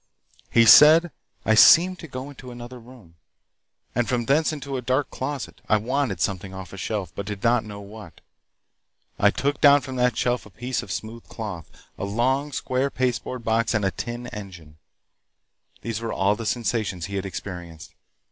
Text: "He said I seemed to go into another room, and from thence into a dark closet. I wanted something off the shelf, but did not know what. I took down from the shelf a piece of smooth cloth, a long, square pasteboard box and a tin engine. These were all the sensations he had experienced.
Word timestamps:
"He 0.49 0.65
said 0.65 1.11
I 1.45 1.53
seemed 1.53 1.99
to 1.99 2.07
go 2.07 2.31
into 2.31 2.49
another 2.49 2.79
room, 2.79 3.17
and 3.93 4.09
from 4.09 4.25
thence 4.25 4.51
into 4.51 4.75
a 4.75 4.81
dark 4.81 5.11
closet. 5.11 5.61
I 5.69 5.77
wanted 5.77 6.19
something 6.19 6.55
off 6.55 6.71
the 6.71 6.77
shelf, 6.79 7.13
but 7.13 7.27
did 7.27 7.43
not 7.43 7.63
know 7.63 7.81
what. 7.81 8.19
I 9.19 9.29
took 9.29 9.61
down 9.61 9.81
from 9.81 9.97
the 9.97 10.09
shelf 10.15 10.47
a 10.47 10.49
piece 10.49 10.81
of 10.81 10.91
smooth 10.91 11.25
cloth, 11.25 11.69
a 11.99 12.05
long, 12.05 12.51
square 12.51 12.89
pasteboard 12.89 13.43
box 13.43 13.75
and 13.75 13.85
a 13.85 13.91
tin 13.91 14.25
engine. 14.29 14.79
These 15.83 16.01
were 16.01 16.11
all 16.11 16.35
the 16.35 16.47
sensations 16.47 17.05
he 17.05 17.15
had 17.17 17.25
experienced. 17.27 17.93